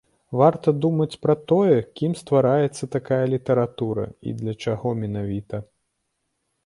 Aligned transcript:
Варта 0.39 0.71
думаць 0.85 1.19
пра 1.25 1.35
тое, 1.51 1.75
кім 2.01 2.15
ствараецца 2.21 2.89
такая 2.97 3.21
літаратура 3.35 4.07
і 4.31 4.37
для 4.41 4.53
чаго 4.67 4.97
менавіта. 5.03 5.61